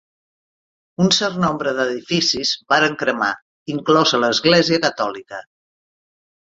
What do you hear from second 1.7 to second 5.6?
d'edificis varen cremar, inclosa l'església catòlica.